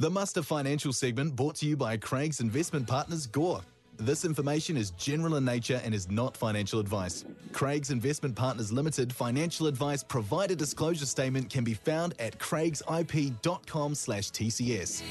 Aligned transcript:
The 0.00 0.08
Muster 0.08 0.40
Financial 0.40 0.94
segment 0.94 1.36
brought 1.36 1.56
to 1.56 1.66
you 1.66 1.76
by 1.76 1.98
Craigs 1.98 2.40
investment 2.40 2.86
partners 2.86 3.26
Gore. 3.26 3.60
This 3.98 4.24
information 4.24 4.78
is 4.78 4.92
general 4.92 5.36
in 5.36 5.44
nature 5.44 5.78
and 5.84 5.94
is 5.94 6.10
not 6.10 6.34
financial 6.34 6.80
advice. 6.80 7.26
Craigs 7.52 7.90
Investment 7.90 8.34
Partners 8.34 8.72
Limited 8.72 9.12
financial 9.12 9.66
advice 9.66 10.02
provider 10.02 10.54
disclosure 10.54 11.04
statement 11.04 11.50
can 11.50 11.64
be 11.64 11.74
found 11.74 12.14
at 12.18 12.38
craigsip.com 12.38 13.94
slash 13.94 14.30
TCS. 14.30 15.02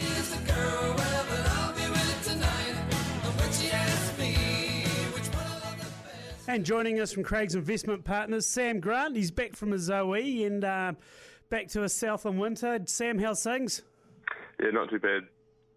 And 6.47 6.65
joining 6.65 6.99
us 6.99 7.11
from 7.11 7.21
Craigs 7.21 7.53
Investment 7.53 8.03
Partners, 8.03 8.47
Sam 8.47 8.79
Grant. 8.79 9.15
He's 9.15 9.29
back 9.29 9.55
from 9.55 9.69
his 9.69 9.91
OE 9.91 10.15
and 10.15 10.63
uh, 10.63 10.93
back 11.51 11.67
to 11.67 11.81
his 11.81 11.93
Southland 11.93 12.39
winter. 12.39 12.79
Sam, 12.87 13.19
how's 13.19 13.43
things? 13.43 13.83
Yeah, 14.61 14.71
not 14.71 14.89
too 14.89 14.99
bad. 14.99 15.23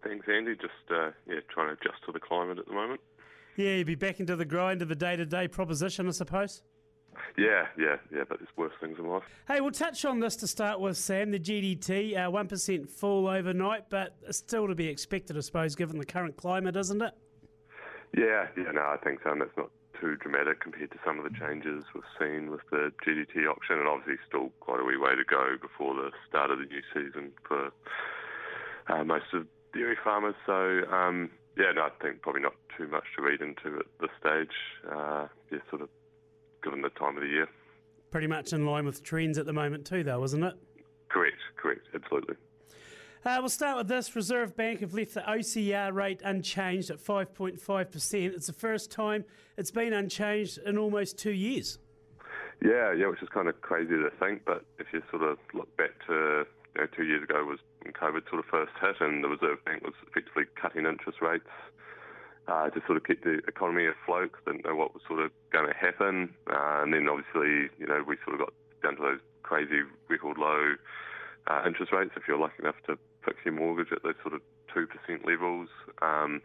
Thanks, 0.03 0.27
Andy. 0.27 0.55
Just 0.55 0.73
uh, 0.91 1.11
yeah, 1.27 1.39
trying 1.49 1.67
to 1.67 1.73
adjust 1.73 2.03
to 2.05 2.11
the 2.11 2.19
climate 2.19 2.59
at 2.59 2.67
the 2.67 2.73
moment. 2.73 2.99
Yeah, 3.55 3.75
you'd 3.75 3.87
be 3.87 3.95
back 3.95 4.19
into 4.19 4.35
the 4.35 4.45
grind 4.45 4.81
of 4.81 4.89
the 4.89 4.95
day-to-day 4.95 5.47
proposition, 5.49 6.07
I 6.07 6.11
suppose. 6.11 6.63
Yeah, 7.37 7.67
yeah, 7.77 7.97
yeah, 8.11 8.23
but 8.27 8.39
there's 8.39 8.49
worse 8.57 8.73
things 8.81 8.97
in 8.97 9.07
life. 9.07 9.23
Hey, 9.47 9.61
we'll 9.61 9.71
touch 9.71 10.03
on 10.05 10.19
this 10.19 10.35
to 10.37 10.47
start 10.47 10.79
with, 10.79 10.97
Sam. 10.97 11.29
The 11.29 11.39
GDT, 11.39 12.17
uh, 12.17 12.31
1% 12.31 12.89
fall 12.89 13.27
overnight, 13.27 13.89
but 13.89 14.15
still 14.31 14.67
to 14.67 14.73
be 14.73 14.87
expected, 14.87 15.37
I 15.37 15.41
suppose, 15.41 15.75
given 15.75 15.99
the 15.99 16.05
current 16.05 16.35
climate, 16.35 16.75
isn't 16.75 17.01
it? 17.01 17.13
Yeah, 18.17 18.47
yeah, 18.57 18.71
no, 18.71 18.81
I 18.81 18.97
think 19.03 19.19
so. 19.23 19.31
And 19.31 19.41
that's 19.41 19.55
not 19.55 19.69
too 20.01 20.15
dramatic 20.17 20.59
compared 20.59 20.91
to 20.91 20.97
some 21.05 21.19
of 21.19 21.23
the 21.23 21.37
changes 21.37 21.83
we've 21.93 22.03
seen 22.19 22.49
with 22.49 22.61
the 22.71 22.91
GDT 23.05 23.47
auction, 23.47 23.77
and 23.79 23.87
obviously 23.87 24.15
still 24.27 24.51
quite 24.59 24.79
a 24.79 24.83
wee 24.83 24.97
way 24.97 25.15
to 25.15 25.23
go 25.23 25.55
before 25.61 25.93
the 25.93 26.11
start 26.27 26.51
of 26.51 26.59
the 26.59 26.65
new 26.65 26.81
season 26.93 27.31
for 27.47 27.71
uh, 28.87 29.03
most 29.03 29.25
of 29.33 29.47
dairy 29.73 29.97
farmers. 30.03 30.35
So, 30.45 30.81
um, 30.91 31.29
yeah, 31.57 31.71
no, 31.75 31.83
I 31.83 31.89
think 32.01 32.21
probably 32.21 32.41
not 32.41 32.55
too 32.77 32.87
much 32.87 33.03
to 33.17 33.23
read 33.23 33.41
into 33.41 33.79
at 33.79 33.85
this 33.99 34.09
stage. 34.19 34.55
Uh, 34.89 35.27
yeah, 35.51 35.59
sort 35.69 35.81
of 35.81 35.89
given 36.63 36.81
the 36.81 36.89
time 36.89 37.15
of 37.17 37.23
the 37.23 37.29
year. 37.29 37.47
Pretty 38.11 38.27
much 38.27 38.53
in 38.53 38.65
line 38.65 38.85
with 38.85 39.03
trends 39.03 39.37
at 39.37 39.45
the 39.45 39.53
moment, 39.53 39.85
too, 39.85 40.03
though, 40.03 40.23
isn't 40.23 40.43
it? 40.43 40.55
Correct, 41.09 41.37
correct, 41.57 41.87
absolutely. 41.93 42.35
Uh, 43.25 43.37
we'll 43.39 43.49
start 43.49 43.77
with 43.77 43.87
this. 43.87 44.15
Reserve 44.15 44.55
Bank 44.55 44.81
have 44.81 44.93
left 44.93 45.13
the 45.13 45.21
OCR 45.21 45.93
rate 45.93 46.21
unchanged 46.25 46.89
at 46.89 46.97
5.5%. 46.97 48.35
It's 48.35 48.47
the 48.47 48.53
first 48.53 48.91
time 48.91 49.23
it's 49.57 49.71
been 49.71 49.93
unchanged 49.93 50.59
in 50.65 50.77
almost 50.77 51.17
two 51.17 51.31
years. 51.31 51.79
Yeah, 52.61 52.93
yeah, 52.93 53.07
which 53.07 53.21
is 53.21 53.29
kind 53.29 53.47
of 53.47 53.59
crazy 53.61 53.91
to 53.91 54.09
think, 54.19 54.43
but 54.45 54.65
if 54.77 54.87
you 54.91 55.01
sort 55.09 55.23
of 55.23 55.37
look 55.53 55.75
back 55.77 55.91
to 56.07 56.45
you 56.75 56.81
know, 56.81 56.87
two 56.95 57.03
years 57.03 57.23
ago 57.23 57.45
was 57.45 57.59
COVID 57.91 58.29
sort 58.29 58.39
of 58.39 58.45
first 58.45 58.71
hit 58.79 58.95
and 59.01 59.23
the 59.23 59.27
Reserve 59.27 59.63
Bank 59.65 59.83
was 59.83 59.93
effectively 60.07 60.45
cutting 60.55 60.85
interest 60.85 61.19
rates 61.21 61.49
uh, 62.47 62.69
to 62.69 62.81
sort 62.85 62.97
of 62.97 63.03
keep 63.03 63.23
the 63.23 63.39
economy 63.47 63.87
afloat. 63.87 64.31
Didn't 64.45 64.65
know 64.65 64.75
what 64.75 64.93
was 64.93 65.03
sort 65.07 65.19
of 65.19 65.31
going 65.51 65.67
to 65.67 65.75
happen, 65.75 66.33
uh, 66.47 66.83
and 66.83 66.93
then 66.93 67.07
obviously, 67.07 67.69
you 67.79 67.87
know, 67.87 68.03
we 68.07 68.17
sort 68.23 68.39
of 68.39 68.47
got 68.47 68.53
down 68.83 68.95
to 68.97 69.01
those 69.01 69.19
crazy 69.43 69.81
record 70.09 70.37
low 70.37 70.75
uh, 71.47 71.63
interest 71.65 71.91
rates. 71.91 72.11
If 72.15 72.23
you're 72.27 72.39
lucky 72.39 72.63
enough 72.63 72.79
to 72.87 72.97
fix 73.25 73.37
your 73.45 73.53
mortgage 73.53 73.91
at 73.91 74.03
those 74.03 74.15
sort 74.21 74.33
of 74.33 74.41
two 74.73 74.87
percent 74.87 75.25
levels, 75.25 75.69
um, 76.01 76.41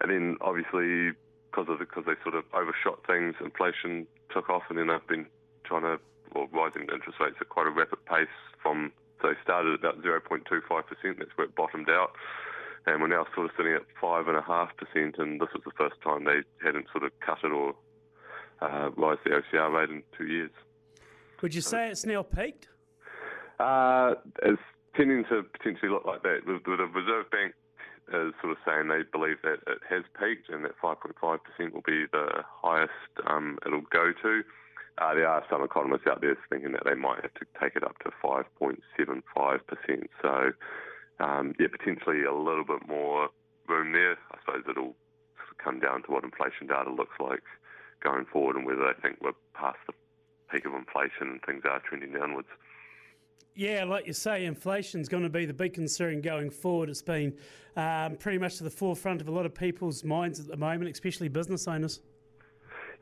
and 0.00 0.10
then 0.10 0.36
obviously 0.40 1.12
because 1.50 1.66
of 1.70 1.78
because 1.78 2.04
they 2.06 2.18
sort 2.22 2.34
of 2.34 2.44
overshot 2.52 3.06
things, 3.06 3.34
inflation 3.40 4.06
took 4.32 4.50
off, 4.50 4.62
and 4.68 4.78
then 4.78 4.88
they've 4.88 5.06
been 5.06 5.26
trying 5.64 5.82
to 5.82 5.98
well 6.34 6.48
rising 6.52 6.82
interest 6.92 7.18
rates 7.20 7.36
at 7.40 7.48
quite 7.48 7.66
a 7.66 7.70
rapid 7.70 8.04
pace 8.06 8.34
from 8.62 8.92
so 9.26 9.32
they 9.32 9.38
started 9.42 9.74
at 9.74 9.80
about 9.80 10.02
0.25%, 10.02 11.18
that's 11.18 11.30
where 11.36 11.46
it 11.46 11.54
bottomed 11.54 11.88
out. 11.88 12.12
And 12.86 13.00
we're 13.00 13.08
now 13.08 13.26
sort 13.34 13.46
of 13.46 13.52
sitting 13.56 13.72
at 13.72 13.82
5.5%, 14.00 15.18
and 15.18 15.40
this 15.40 15.48
was 15.52 15.62
the 15.64 15.72
first 15.76 15.96
time 16.02 16.24
they 16.24 16.42
hadn't 16.64 16.86
sort 16.92 17.04
of 17.04 17.10
cut 17.20 17.38
it 17.42 17.50
or 17.50 17.74
uh, 18.60 18.90
rise 18.96 19.18
the 19.24 19.30
OCR 19.30 19.72
rate 19.74 19.90
in 19.90 20.02
two 20.16 20.26
years. 20.26 20.50
Would 21.42 21.54
you 21.54 21.60
say 21.60 21.88
it's 21.90 22.06
now 22.06 22.22
peaked? 22.22 22.68
Uh, 23.58 24.14
it's 24.42 24.62
tending 24.96 25.24
to 25.24 25.42
potentially 25.42 25.90
look 25.90 26.04
like 26.04 26.22
that. 26.22 26.40
The, 26.46 26.60
the 26.64 26.86
Reserve 26.86 27.30
Bank 27.30 27.54
is 28.08 28.32
sort 28.40 28.52
of 28.52 28.58
saying 28.64 28.88
they 28.88 29.02
believe 29.10 29.36
that 29.42 29.58
it 29.66 29.82
has 29.90 30.04
peaked 30.18 30.48
and 30.48 30.64
that 30.64 30.78
5.5% 30.80 31.72
will 31.72 31.82
be 31.82 32.06
the 32.12 32.44
highest 32.62 32.92
um, 33.26 33.58
it'll 33.66 33.80
go 33.92 34.12
to. 34.22 34.42
Uh, 34.98 35.14
there 35.14 35.28
are 35.28 35.44
some 35.50 35.62
economists 35.62 36.06
out 36.08 36.20
there 36.22 36.36
thinking 36.48 36.72
that 36.72 36.84
they 36.84 36.94
might 36.94 37.20
have 37.22 37.34
to 37.34 37.44
take 37.60 37.76
it 37.76 37.84
up 37.84 37.98
to 37.98 38.10
5.75%. 38.24 40.08
So, 40.22 40.52
um, 41.20 41.54
yeah, 41.60 41.66
potentially 41.70 42.24
a 42.24 42.32
little 42.32 42.64
bit 42.64 42.88
more 42.88 43.28
room 43.68 43.92
there. 43.92 44.12
I 44.32 44.38
suppose 44.44 44.62
it'll 44.68 44.96
sort 45.36 45.50
of 45.50 45.58
come 45.62 45.80
down 45.80 46.02
to 46.04 46.10
what 46.10 46.24
inflation 46.24 46.66
data 46.66 46.90
looks 46.90 47.16
like 47.20 47.42
going 48.02 48.24
forward 48.26 48.56
and 48.56 48.64
whether 48.64 48.80
they 48.80 49.00
think 49.02 49.18
we're 49.20 49.32
past 49.54 49.78
the 49.86 49.92
peak 50.50 50.64
of 50.64 50.72
inflation 50.74 51.28
and 51.28 51.40
things 51.42 51.62
are 51.68 51.80
trending 51.86 52.12
downwards. 52.12 52.48
Yeah, 53.54 53.84
like 53.84 54.06
you 54.06 54.12
say, 54.12 54.44
inflation's 54.44 55.08
going 55.08 55.22
to 55.22 55.30
be 55.30 55.46
the 55.46 55.54
big 55.54 55.72
concern 55.72 56.20
going 56.20 56.50
forward. 56.50 56.90
It's 56.90 57.00
been 57.00 57.34
um, 57.74 58.16
pretty 58.16 58.38
much 58.38 58.58
to 58.58 58.64
the 58.64 58.70
forefront 58.70 59.22
of 59.22 59.28
a 59.28 59.30
lot 59.30 59.46
of 59.46 59.54
people's 59.54 60.04
minds 60.04 60.38
at 60.38 60.46
the 60.46 60.58
moment, 60.58 60.90
especially 60.90 61.28
business 61.28 61.66
owners. 61.66 62.00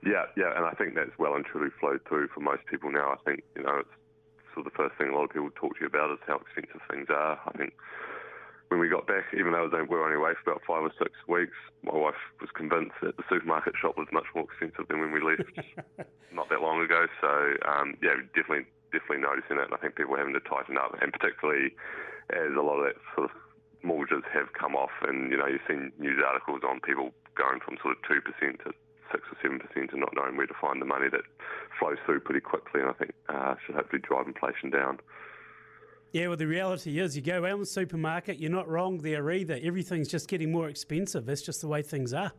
Yeah, 0.03 0.27
yeah, 0.37 0.57
and 0.57 0.67
I 0.67 0.73
think 0.73 0.95
that's 0.95 1.15
well 1.19 1.35
and 1.35 1.45
truly 1.45 1.71
flowed 1.79 2.01
through 2.09 2.29
for 2.35 2.41
most 2.41 2.67
people 2.67 2.91
now. 2.91 3.13
I 3.13 3.21
think, 3.25 3.45
you 3.57 3.63
know, 3.63 3.79
it's 3.81 3.97
sort 4.53 4.67
of 4.67 4.73
the 4.73 4.77
first 4.77 4.97
thing 4.97 5.11
a 5.11 5.15
lot 5.15 5.25
of 5.25 5.31
people 5.31 5.51
talk 5.55 5.77
to 5.77 5.81
you 5.83 5.87
about 5.87 6.11
is 6.11 6.23
how 6.27 6.41
expensive 6.43 6.81
things 6.91 7.09
are. 7.11 7.41
I 7.47 7.53
think 7.57 7.75
when 8.69 8.81
we 8.81 8.89
got 8.89 9.07
back, 9.07 9.31
even 9.37 9.53
though 9.53 9.69
we 9.71 9.87
were 9.87 10.05
only 10.05 10.17
away 10.17 10.33
for 10.43 10.51
about 10.51 10.63
five 10.67 10.83
or 10.83 10.93
six 10.99 11.13
weeks, 11.29 11.57
my 11.83 11.95
wife 11.95 12.19
was 12.41 12.51
convinced 12.55 12.97
that 13.03 13.17
the 13.17 13.27
supermarket 13.29 13.75
shop 13.79 13.97
was 13.97 14.09
much 14.13 14.27
more 14.35 14.45
expensive 14.45 14.89
than 14.89 15.01
when 15.01 15.13
we 15.13 15.21
left 15.21 15.47
not 16.35 16.49
that 16.49 16.61
long 16.61 16.83
ago. 16.83 17.07
So, 17.21 17.31
um, 17.69 17.95
yeah, 18.03 18.19
definitely, 18.35 18.67
definitely 18.91 19.23
noticing 19.23 19.63
it. 19.63 19.69
And 19.71 19.75
I 19.75 19.81
think 19.81 19.97
people 19.97 20.15
are 20.17 20.23
having 20.23 20.35
to 20.35 20.45
tighten 20.45 20.79
up, 20.79 20.97
and 21.01 21.13
particularly 21.13 21.77
as 22.33 22.57
a 22.57 22.65
lot 22.65 22.81
of 22.81 22.89
that 22.89 22.99
sort 23.15 23.31
of 23.31 23.37
mortgages 23.85 24.25
have 24.33 24.53
come 24.59 24.75
off, 24.75 24.95
and 25.07 25.31
you 25.31 25.37
know, 25.37 25.47
you've 25.47 25.65
seen 25.69 25.93
news 26.01 26.19
articles 26.25 26.65
on 26.67 26.81
people 26.81 27.13
going 27.37 27.61
from 27.61 27.77
sort 27.83 27.97
of 27.97 28.01
two 28.09 28.21
percent 28.25 28.59
to 28.65 28.73
six 29.11 29.25
or 29.31 29.37
seven 29.43 29.59
percent 29.59 29.93
and 29.93 30.01
not 30.01 30.13
knowing 30.15 30.37
where 30.37 30.47
to 30.47 30.55
find 30.61 30.81
the 30.81 30.87
money 30.87 31.09
that 31.11 31.23
flows 31.79 31.99
through 32.07 32.21
pretty 32.21 32.41
quickly, 32.41 32.81
and 32.81 32.91
I 32.91 32.95
think 32.95 33.13
uh, 33.29 33.55
should 33.65 33.75
hopefully 33.75 34.03
drive 34.03 34.27
inflation 34.27 34.71
down. 34.71 34.99
Yeah, 36.13 36.29
well, 36.29 36.37
the 36.37 36.47
reality 36.47 37.01
is, 37.01 37.17
you 37.17 37.23
go 37.23 37.45
out 37.45 37.55
in 37.55 37.59
the 37.59 37.67
supermarket, 37.67 38.39
you're 38.39 38.51
not 38.51 38.69
wrong 38.69 38.99
there 38.99 39.29
either. 39.33 39.59
Everything's 39.61 40.09
just 40.09 40.29
getting 40.29 40.53
more 40.53 40.69
expensive. 40.69 41.27
That's 41.27 41.43
just 41.43 41.61
the 41.61 41.67
way 41.67 41.83
things 41.83 42.15
are. 42.15 42.33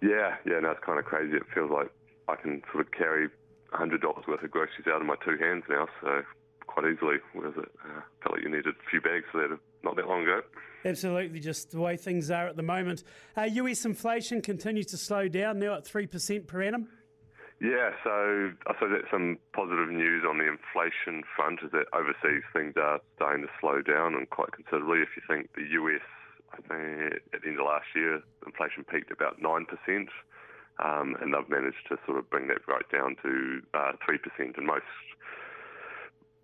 Yeah, 0.00 0.36
yeah, 0.46 0.60
no, 0.60 0.70
it's 0.70 0.84
kind 0.84 0.98
of 0.98 1.04
crazy. 1.04 1.36
It 1.36 1.42
feels 1.52 1.70
like 1.70 1.90
I 2.28 2.36
can 2.36 2.62
sort 2.70 2.86
of 2.86 2.92
carry 2.92 3.28
hundred 3.72 4.00
dollars 4.00 4.24
worth 4.28 4.42
of 4.44 4.50
groceries 4.52 4.86
out 4.86 5.00
of 5.00 5.06
my 5.06 5.16
two 5.24 5.36
hands 5.36 5.64
now, 5.68 5.88
so 6.00 6.22
quite 6.66 6.86
easily. 6.86 7.16
Whereas 7.32 7.54
it 7.56 7.70
uh, 7.84 8.00
felt 8.22 8.36
like 8.36 8.42
you 8.44 8.48
needed 8.48 8.74
a 8.74 8.90
few 8.90 9.00
bags 9.00 9.24
for 9.32 9.42
that 9.42 9.58
not 9.84 9.96
that 9.96 10.08
long 10.08 10.22
ago. 10.22 10.40
Absolutely, 10.84 11.40
just 11.40 11.70
the 11.70 11.80
way 11.80 11.96
things 11.96 12.30
are 12.30 12.48
at 12.48 12.56
the 12.56 12.62
moment. 12.62 13.04
Uh, 13.36 13.42
US 13.42 13.84
inflation 13.84 14.42
continues 14.42 14.86
to 14.86 14.96
slow 14.96 15.28
down 15.28 15.58
now 15.58 15.74
at 15.74 15.84
3% 15.84 16.46
per 16.46 16.62
annum. 16.62 16.88
Yeah, 17.60 17.96
so 18.02 18.52
I 18.66 18.74
suppose 18.74 18.92
that's 18.92 19.10
some 19.10 19.38
positive 19.54 19.88
news 19.88 20.24
on 20.28 20.38
the 20.38 20.44
inflation 20.44 21.22
front 21.36 21.60
is 21.62 21.70
that 21.70 21.86
overseas 21.94 22.42
things 22.52 22.74
are 22.76 23.00
starting 23.16 23.46
to 23.46 23.52
slow 23.60 23.80
down 23.80 24.14
and 24.14 24.28
quite 24.28 24.52
considerably. 24.52 25.00
If 25.00 25.14
you 25.16 25.22
think 25.28 25.48
the 25.54 25.64
US, 25.80 26.04
I 26.52 26.60
think 26.60 27.22
at 27.32 27.40
the 27.40 27.48
end 27.48 27.60
of 27.60 27.64
last 27.64 27.86
year, 27.94 28.20
inflation 28.44 28.84
peaked 28.84 29.10
about 29.10 29.40
9%. 29.40 29.64
Um, 30.82 31.14
and 31.22 31.32
they've 31.32 31.48
managed 31.48 31.86
to 31.88 31.96
sort 32.04 32.18
of 32.18 32.28
bring 32.28 32.48
that 32.48 32.66
right 32.66 32.84
down 32.90 33.14
to 33.22 33.62
uh, 33.74 33.92
3%. 34.02 34.58
And 34.58 34.66
most, 34.66 34.82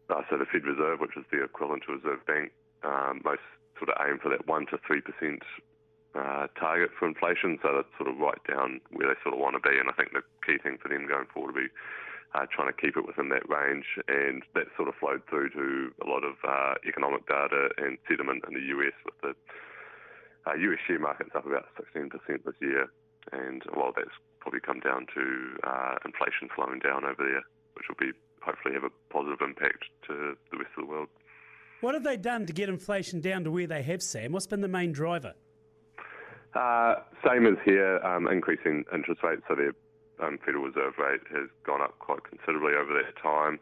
uh, 0.09 0.23
so 0.31 0.39
the 0.39 0.47
Fed 0.47 0.63
Reserve, 0.63 1.01
which 1.01 1.17
is 1.19 1.25
the 1.33 1.43
equivalent 1.43 1.83
to 1.87 1.99
Reserve 1.99 2.25
Bank, 2.27 2.53
um, 2.83 3.21
most 3.25 3.45
sort 3.79 3.91
of 3.91 3.97
aim 4.07 4.19
for 4.21 4.29
that 4.29 4.47
1 4.47 4.67
to 4.67 4.79
3% 4.79 5.41
uh, 6.15 6.47
target 6.59 6.91
for 6.99 7.07
inflation, 7.07 7.59
so 7.63 7.71
that's 7.77 7.95
sort 7.97 8.11
of 8.11 8.19
right 8.19 8.41
down 8.49 8.81
where 8.91 9.09
they 9.09 9.19
sort 9.23 9.35
of 9.35 9.41
want 9.41 9.57
to 9.57 9.63
be. 9.63 9.79
And 9.79 9.89
I 9.89 9.95
think 9.95 10.13
the 10.13 10.27
key 10.45 10.59
thing 10.59 10.79
for 10.83 10.89
them 10.89 11.07
going 11.07 11.27
forward 11.33 11.55
will 11.55 11.63
be 11.63 11.73
uh, 12.35 12.47
trying 12.51 12.71
to 12.71 12.77
keep 12.77 12.97
it 12.97 13.07
within 13.07 13.29
that 13.31 13.47
range, 13.49 13.87
and 14.07 14.43
that 14.55 14.71
sort 14.77 14.89
of 14.89 14.95
flowed 14.99 15.23
through 15.29 15.51
to 15.51 15.91
a 16.03 16.07
lot 16.07 16.23
of 16.23 16.35
uh, 16.47 16.75
economic 16.87 17.27
data 17.27 17.71
and 17.79 17.99
sentiment 18.07 18.45
in 18.47 18.55
the 18.55 18.67
US 18.79 18.95
with 19.05 19.19
the 19.23 19.33
uh, 20.47 20.55
US 20.55 20.81
share 20.87 20.99
market's 20.99 21.35
up 21.35 21.47
about 21.47 21.67
16% 21.77 22.11
this 22.27 22.61
year, 22.61 22.87
and 23.33 23.63
while 23.75 23.93
that's 23.95 24.15
probably 24.41 24.61
come 24.61 24.81
down 24.81 25.07
to 25.15 25.59
uh, 25.67 25.97
inflation 26.05 26.49
slowing 26.55 26.79
down 26.79 27.05
over 27.05 27.23
there, 27.23 27.43
which 27.75 27.87
will 27.89 27.99
be 27.99 28.13
hopefully 28.43 28.75
have 28.75 28.85
a 28.85 28.95
positive 29.13 29.41
impact 29.43 29.85
to 30.07 30.37
the 30.51 30.59
rest 30.59 30.73
of 30.79 30.87
the 30.87 30.91
world. 30.91 31.09
What 31.81 31.95
have 31.95 32.05
they 32.05 32.19
done 32.19 32.45
to 32.45 32.53
get 32.53 32.69
inflation 32.69 33.21
down 33.21 33.45
to 33.45 33.51
where 33.51 33.67
they 33.67 33.83
have, 33.83 34.03
Sam? 34.03 34.33
What's 34.33 34.47
been 34.47 34.61
the 34.61 34.69
main 34.69 34.93
driver? 34.93 35.33
Uh, 36.55 36.97
same 37.27 37.47
as 37.47 37.57
here, 37.65 37.99
um, 38.05 38.29
increasing 38.29 38.85
interest 38.93 39.23
rates. 39.23 39.43
So 39.49 39.55
the 39.55 39.73
um, 40.23 40.39
Federal 40.45 40.65
Reserve 40.65 40.95
rate 40.99 41.25
has 41.33 41.49
gone 41.65 41.81
up 41.81 41.99
quite 41.99 42.21
considerably 42.25 42.75
over 42.75 42.93
that 42.93 43.17
time. 43.23 43.59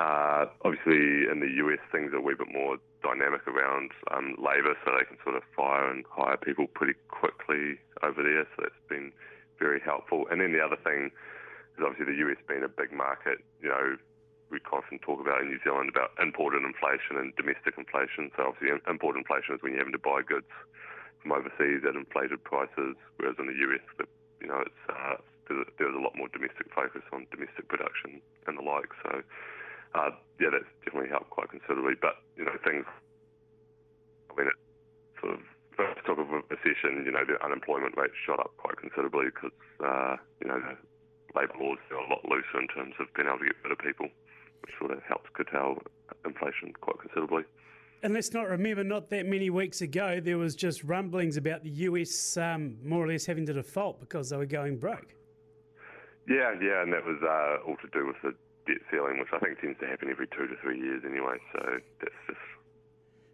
Uh, 0.00 0.46
obviously, 0.64 1.30
in 1.30 1.38
the 1.38 1.50
US, 1.62 1.78
things 1.92 2.12
are 2.12 2.16
a 2.16 2.20
wee 2.20 2.34
bit 2.34 2.50
more 2.50 2.78
dynamic 3.04 3.46
around 3.46 3.92
um, 4.10 4.34
labour, 4.38 4.74
so 4.84 4.90
they 4.98 5.04
can 5.04 5.18
sort 5.22 5.36
of 5.36 5.42
fire 5.54 5.90
and 5.90 6.04
hire 6.10 6.38
people 6.38 6.66
pretty 6.66 6.98
quickly 7.08 7.78
over 8.02 8.22
there. 8.22 8.48
So 8.56 8.64
that's 8.66 8.82
been 8.88 9.12
very 9.60 9.78
helpful. 9.78 10.24
And 10.30 10.40
then 10.40 10.52
the 10.52 10.60
other 10.60 10.80
thing 10.82 11.12
is 11.78 11.84
obviously 11.84 12.16
the 12.16 12.18
US 12.26 12.40
being 12.48 12.64
a 12.64 12.68
big 12.68 12.90
market. 12.90 13.44
You 13.62 13.68
know, 13.68 13.96
we 14.50 14.58
often 14.74 14.98
talk 14.98 15.20
about 15.22 15.42
in 15.42 15.48
New 15.48 15.62
Zealand 15.62 15.88
about 15.88 16.10
imported 16.20 16.62
inflation 16.66 17.16
and 17.16 17.34
domestic 17.36 17.78
inflation. 17.78 18.30
So 18.36 18.50
obviously, 18.50 18.74
import 18.86 19.16
inflation 19.16 19.54
is 19.54 19.62
when 19.62 19.72
you're 19.72 19.82
having 19.86 19.94
to 19.94 20.02
buy 20.02 20.22
goods 20.26 20.50
from 21.22 21.32
overseas 21.32 21.86
at 21.86 21.94
inflated 21.94 22.42
prices, 22.42 22.98
whereas 23.16 23.38
in 23.38 23.46
the 23.46 23.58
US, 23.70 23.84
you 24.42 24.48
know, 24.48 24.60
it's 24.66 24.82
uh, 24.90 25.16
there's 25.50 25.94
a 25.94 26.02
lot 26.02 26.14
more 26.14 26.30
domestic 26.30 26.70
focus 26.74 27.02
on 27.12 27.26
domestic 27.30 27.66
production 27.66 28.22
and 28.46 28.58
the 28.58 28.62
like. 28.62 28.90
So 29.02 29.22
uh, 29.94 30.10
yeah, 30.38 30.50
that's 30.54 30.70
definitely 30.84 31.10
helped 31.10 31.30
quite 31.30 31.50
considerably. 31.50 31.94
But 32.00 32.22
you 32.36 32.44
know, 32.44 32.54
things. 32.62 32.86
I 34.30 34.32
mean, 34.38 34.46
it 34.46 34.58
sort 35.18 35.34
of 35.34 35.40
first 35.74 36.06
talk 36.06 36.18
of 36.18 36.30
a 36.30 36.40
recession, 36.46 37.02
you 37.04 37.10
know, 37.10 37.26
the 37.26 37.34
unemployment 37.42 37.96
rate 37.96 38.14
shot 38.14 38.38
up 38.38 38.54
quite 38.56 38.78
considerably 38.78 39.26
because 39.34 39.54
uh, 39.82 40.16
you 40.40 40.48
know 40.48 40.58
the 40.62 40.76
labour 41.34 41.58
laws 41.58 41.82
are 41.90 42.02
a 42.02 42.08
lot 42.08 42.22
looser 42.24 42.58
in 42.58 42.68
terms 42.68 42.94
of 43.00 43.10
being 43.14 43.28
able 43.28 43.38
to 43.38 43.50
get 43.50 43.58
rid 43.62 43.72
of 43.72 43.78
people, 43.78 44.08
sort 44.78 44.92
of 44.92 45.02
helped 45.02 45.32
curtail 45.32 45.78
inflation 46.24 46.72
quite 46.80 46.98
considerably. 46.98 47.44
And 48.02 48.14
let's 48.14 48.32
not 48.32 48.48
remember, 48.48 48.82
not 48.82 49.10
that 49.10 49.26
many 49.26 49.50
weeks 49.50 49.82
ago, 49.82 50.20
there 50.20 50.38
was 50.38 50.54
just 50.54 50.84
rumblings 50.84 51.36
about 51.36 51.62
the 51.62 51.70
US 51.70 52.36
um, 52.36 52.78
more 52.82 53.04
or 53.04 53.08
less 53.08 53.26
having 53.26 53.44
to 53.46 53.52
default 53.52 54.00
because 54.00 54.30
they 54.30 54.36
were 54.36 54.46
going 54.46 54.78
broke. 54.78 55.14
Yeah, 56.26 56.54
yeah, 56.62 56.82
and 56.82 56.92
that 56.92 57.04
was 57.04 57.18
uh, 57.22 57.68
all 57.68 57.76
to 57.76 57.88
do 57.92 58.06
with 58.06 58.16
the 58.22 58.32
debt 58.66 58.80
ceiling, 58.90 59.18
which 59.18 59.28
I 59.32 59.38
think 59.38 59.60
tends 59.60 59.78
to 59.80 59.86
happen 59.86 60.08
every 60.10 60.28
two 60.28 60.46
to 60.46 60.54
three 60.62 60.78
years 60.78 61.02
anyway. 61.04 61.36
So 61.52 61.60
that's 62.00 62.14
just 62.26 62.40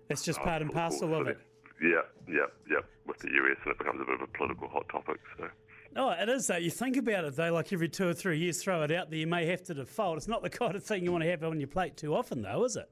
that's 0.08 0.24
just 0.24 0.40
part 0.40 0.62
and 0.62 0.72
parcel 0.72 1.14
of 1.14 1.26
it. 1.26 1.38
Yeah, 1.82 2.06
yeah, 2.26 2.46
yeah. 2.70 2.80
With 3.06 3.18
the 3.18 3.28
US, 3.28 3.58
and 3.64 3.72
it 3.72 3.78
becomes 3.78 4.00
a 4.00 4.04
bit 4.04 4.14
of 4.14 4.22
a 4.22 4.32
political 4.36 4.68
hot 4.68 4.88
topic. 4.88 5.20
So. 5.38 5.48
Oh, 5.96 6.10
it 6.10 6.28
is 6.28 6.46
though. 6.46 6.56
You 6.56 6.70
think 6.70 6.98
about 6.98 7.24
it 7.24 7.36
though, 7.36 7.52
like 7.52 7.72
every 7.72 7.88
two 7.88 8.06
or 8.06 8.12
three 8.12 8.38
years, 8.38 8.62
throw 8.62 8.82
it 8.82 8.90
out 8.92 9.08
there. 9.08 9.18
You 9.18 9.26
may 9.26 9.46
have 9.46 9.62
to 9.64 9.74
default. 9.74 10.18
It's 10.18 10.28
not 10.28 10.42
the 10.42 10.50
kind 10.62 10.76
of 10.76 10.84
thing 10.84 11.04
you 11.04 11.12
want 11.12 11.24
to 11.24 11.30
have 11.30 11.42
on 11.42 11.58
your 11.58 11.68
plate 11.68 11.96
too 11.96 12.14
often, 12.14 12.42
though, 12.42 12.64
is 12.64 12.76
it? 12.76 12.88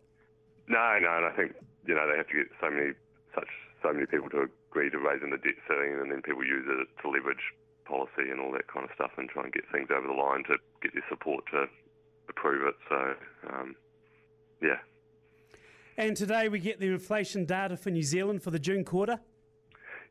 No, 0.66 0.98
no. 1.00 1.16
And 1.16 1.26
I 1.26 1.32
think 1.36 1.52
you 1.86 1.94
know 1.94 2.10
they 2.10 2.16
have 2.16 2.28
to 2.28 2.34
get 2.34 2.46
so 2.60 2.70
many 2.70 2.92
such 3.34 3.48
so 3.82 3.92
many 3.92 4.06
people 4.06 4.30
to 4.30 4.48
agree 4.70 4.88
to 4.88 4.98
raising 4.98 5.30
the 5.30 5.36
debt 5.36 5.60
ceiling, 5.68 6.00
and 6.00 6.10
then 6.10 6.22
people 6.22 6.44
use 6.44 6.64
it 6.66 6.88
to 7.02 7.10
leverage 7.10 7.52
policy 7.84 8.30
and 8.30 8.40
all 8.40 8.50
that 8.52 8.66
kind 8.72 8.88
of 8.88 8.90
stuff, 8.94 9.10
and 9.18 9.28
try 9.28 9.44
and 9.44 9.52
get 9.52 9.64
things 9.70 9.88
over 9.94 10.06
the 10.06 10.14
line 10.14 10.42
to 10.44 10.56
get 10.80 10.94
their 10.94 11.04
support 11.10 11.44
to 11.52 11.66
approve 12.30 12.66
it. 12.66 12.74
So, 12.88 13.14
um, 13.52 13.74
yeah. 14.62 14.80
And 15.98 16.16
today 16.16 16.48
we 16.48 16.58
get 16.58 16.80
the 16.80 16.86
inflation 16.86 17.44
data 17.44 17.76
for 17.76 17.90
New 17.90 18.02
Zealand 18.02 18.42
for 18.42 18.50
the 18.50 18.58
June 18.58 18.84
quarter. 18.84 19.20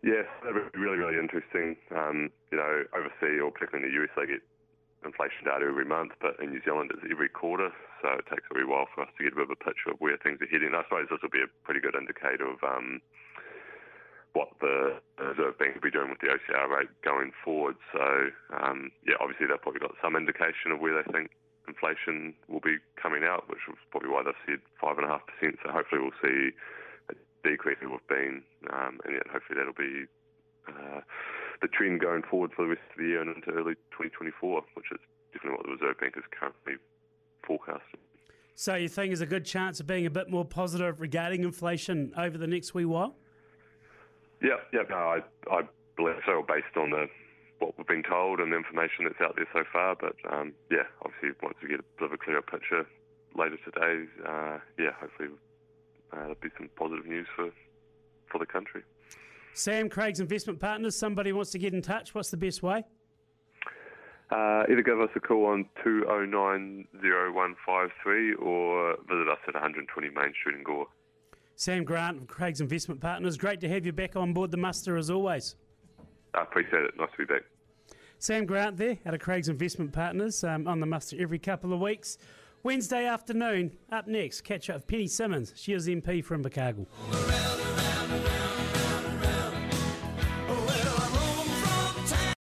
Yes, 0.03 0.27
really, 0.43 0.99
really 0.99 1.15
interesting. 1.17 1.79
Um, 1.95 2.29
you 2.51 2.59
know, 2.59 2.83
overseas 2.91 3.39
or 3.39 3.51
particularly 3.55 3.87
in 3.87 3.95
the 3.95 4.03
US, 4.03 4.11
they 4.19 4.27
get 4.27 4.43
inflation 5.07 5.47
data 5.47 5.63
every 5.63 5.87
month, 5.87 6.11
but 6.19 6.35
in 6.43 6.51
New 6.51 6.59
Zealand 6.67 6.91
it's 6.91 7.03
every 7.07 7.31
quarter, 7.31 7.71
so 8.03 8.19
it 8.19 8.27
takes 8.27 8.43
a 8.51 8.53
wee 8.55 8.67
while 8.67 8.87
for 8.91 9.07
us 9.07 9.11
to 9.15 9.23
get 9.23 9.31
a 9.31 9.39
bit 9.39 9.47
of 9.47 9.55
a 9.55 9.63
picture 9.63 9.91
of 9.95 9.99
where 10.03 10.19
things 10.19 10.43
are 10.43 10.51
heading. 10.51 10.75
I 10.75 10.83
suppose 10.87 11.07
this 11.07 11.23
will 11.23 11.31
be 11.31 11.43
a 11.43 11.51
pretty 11.63 11.79
good 11.79 11.95
indicator 11.95 12.43
of 12.51 12.59
um, 12.63 12.99
what 14.35 14.51
the 14.59 14.99
Reserve 15.19 15.55
Bank 15.59 15.75
will 15.79 15.87
be 15.87 15.93
doing 15.93 16.11
with 16.11 16.19
the 16.19 16.35
OCR 16.35 16.67
rate 16.67 16.91
going 17.03 17.31
forward. 17.43 17.79
So, 17.95 18.03
um, 18.59 18.91
yeah, 19.07 19.15
obviously 19.23 19.47
they've 19.47 19.61
probably 19.61 19.83
got 19.83 19.95
some 20.03 20.19
indication 20.19 20.75
of 20.75 20.83
where 20.83 20.99
they 20.99 21.07
think 21.15 21.31
inflation 21.67 22.35
will 22.51 22.63
be 22.63 22.75
coming 22.99 23.23
out, 23.23 23.47
which 23.47 23.63
was 23.71 23.79
probably 23.87 24.11
why 24.11 24.23
they've 24.27 24.43
said 24.43 24.59
5.5%. 24.83 24.99
So 25.63 25.71
hopefully 25.71 26.01
we'll 26.03 26.19
see 26.19 26.51
that 27.43 27.89
we've 27.89 28.07
been, 28.07 28.43
um, 28.71 28.99
and 29.05 29.13
yet 29.13 29.27
hopefully 29.31 29.59
that'll 29.59 29.73
be 29.73 30.05
uh, 30.67 31.01
the 31.61 31.67
trend 31.67 31.99
going 31.99 32.23
forward 32.23 32.51
for 32.55 32.63
the 32.63 32.69
rest 32.69 32.81
of 32.91 32.97
the 32.97 33.07
year 33.07 33.21
and 33.21 33.35
into 33.35 33.51
early 33.51 33.75
2024, 33.91 34.63
which 34.75 34.85
is 34.91 34.99
definitely 35.33 35.57
what 35.57 35.65
the 35.65 35.73
Reserve 35.73 35.99
Bank 35.99 36.13
is 36.17 36.23
currently 36.31 36.73
forecasting. 37.45 37.99
So 38.55 38.75
you 38.75 38.87
think 38.87 39.09
there's 39.09 39.21
a 39.21 39.25
good 39.25 39.45
chance 39.45 39.79
of 39.79 39.87
being 39.87 40.05
a 40.05 40.11
bit 40.11 40.29
more 40.29 40.45
positive 40.45 41.01
regarding 41.01 41.43
inflation 41.43 42.13
over 42.15 42.37
the 42.37 42.47
next 42.47 42.73
wee 42.73 42.85
while? 42.85 43.15
Yeah, 44.41 44.61
yeah, 44.71 44.83
no, 44.89 44.95
I, 44.95 45.19
I 45.51 45.61
believe 45.97 46.19
so, 46.25 46.43
based 46.47 46.77
on 46.77 46.91
the 46.91 47.07
what 47.59 47.77
we've 47.77 47.87
been 47.87 48.03
told 48.03 48.39
and 48.39 48.51
the 48.51 48.57
information 48.57 49.05
that's 49.05 49.21
out 49.21 49.35
there 49.37 49.47
so 49.53 49.63
far. 49.71 49.95
But 49.95 50.15
um, 50.29 50.53
yeah, 50.69 50.83
obviously, 51.03 51.31
once 51.41 51.55
we 51.63 51.69
get 51.69 51.79
a 51.79 51.87
bit 51.97 52.05
of 52.05 52.11
a 52.11 52.17
clearer 52.17 52.41
picture 52.41 52.85
later 53.35 53.57
today, 53.63 54.05
uh, 54.27 54.59
yeah, 54.77 54.91
hopefully 54.99 55.29
uh, 56.13 56.19
there'll 56.19 56.35
be 56.41 56.49
some 56.57 56.69
positive 56.75 57.05
news 57.05 57.27
for 57.35 57.49
for 58.31 58.39
the 58.39 58.45
country. 58.45 58.81
Sam 59.53 59.89
Craigs 59.89 60.19
Investment 60.19 60.59
Partners. 60.59 60.95
Somebody 60.95 61.33
wants 61.33 61.51
to 61.51 61.59
get 61.59 61.73
in 61.73 61.81
touch. 61.81 62.15
What's 62.15 62.31
the 62.31 62.37
best 62.37 62.63
way? 62.63 62.83
Uh, 64.31 64.63
either 64.71 64.81
give 64.81 64.99
us 64.99 65.09
a 65.15 65.19
call 65.19 65.45
on 65.45 65.69
2090153 65.85 68.41
or 68.41 68.95
visit 69.07 69.29
us 69.29 69.37
at 69.47 69.53
120 69.53 70.09
Main 70.09 70.33
Street 70.39 70.55
in 70.55 70.63
Gore. 70.63 70.87
Sam 71.55 71.83
Grant 71.83 72.17
of 72.17 72.25
Craigs 72.27 72.61
Investment 72.61 72.99
Partners. 72.99 73.37
Great 73.37 73.61
to 73.61 73.69
have 73.69 73.85
you 73.85 73.91
back 73.91 74.15
on 74.15 74.33
board 74.33 74.49
the 74.49 74.57
muster 74.57 74.97
as 74.97 75.11
always. 75.11 75.55
I 76.33 76.41
appreciate 76.41 76.81
it. 76.83 76.97
Nice 76.97 77.11
to 77.11 77.17
be 77.17 77.25
back. 77.25 77.43
Sam 78.17 78.47
Grant 78.47 78.77
there 78.77 78.97
out 79.05 79.13
of 79.13 79.19
Craigs 79.19 79.49
Investment 79.49 79.93
Partners 79.93 80.43
um, 80.43 80.67
on 80.67 80.79
the 80.79 80.87
muster 80.87 81.15
every 81.19 81.37
couple 81.37 81.73
of 81.73 81.79
weeks. 81.79 82.17
Wednesday 82.63 83.05
afternoon, 83.05 83.71
up 83.91 84.07
next, 84.07 84.41
catch 84.41 84.69
up 84.69 84.77
with 84.77 84.87
Penny 84.87 85.07
Simmonds. 85.07 85.51
She 85.57 85.73
is 85.73 85.85
MP 85.85 86.23
from 86.23 86.43
Invercargill. 86.43 86.87